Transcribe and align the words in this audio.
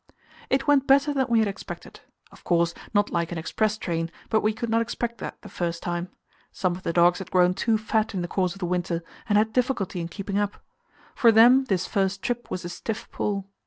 It 0.49 0.65
went 0.65 0.87
better 0.87 1.13
than 1.13 1.27
we 1.29 1.37
had 1.37 1.47
expected; 1.47 1.99
of 2.31 2.43
course, 2.43 2.73
not 2.91 3.11
like 3.11 3.31
an 3.31 3.37
express 3.37 3.77
train, 3.77 4.09
but 4.31 4.41
we 4.41 4.51
could 4.51 4.67
not 4.71 4.81
expect 4.81 5.19
that 5.19 5.39
the 5.43 5.47
first 5.47 5.83
time. 5.83 6.09
Some 6.51 6.75
of 6.75 6.81
the 6.81 6.91
dogs 6.91 7.19
had 7.19 7.29
grown 7.29 7.53
too 7.53 7.77
fat 7.77 8.15
in 8.15 8.23
the 8.23 8.27
course 8.27 8.53
of 8.53 8.59
the 8.61 8.65
winter, 8.65 9.03
and 9.29 9.37
had 9.37 9.53
difficulty 9.53 10.01
in 10.01 10.07
keeping 10.07 10.39
up; 10.39 10.57
for 11.13 11.31
them 11.31 11.65
this 11.65 11.85
first 11.85 12.23
trip 12.23 12.49
was 12.49 12.65
a 12.65 12.69
stiff 12.69 13.11
pull. 13.11 13.47